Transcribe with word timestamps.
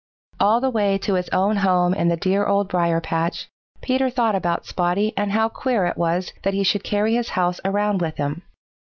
All 0.39 0.59
the 0.59 0.71
way 0.71 0.97
to 0.97 1.13
his 1.13 1.29
own 1.29 1.57
home 1.57 1.93
in 1.93 2.07
the 2.07 2.17
dear 2.17 2.47
Old 2.47 2.67
Briar 2.69 2.99
patch, 2.99 3.49
Peter 3.83 4.09
thought 4.09 4.33
about 4.33 4.65
Spotty 4.65 5.13
and 5.15 5.31
how 5.31 5.47
queer 5.47 5.85
it 5.85 5.95
was 5.95 6.33
that 6.41 6.55
he 6.55 6.63
should 6.63 6.83
carry 6.83 7.13
his 7.13 7.29
house 7.37 7.59
around 7.63 8.01
with 8.01 8.17
him. 8.17 8.41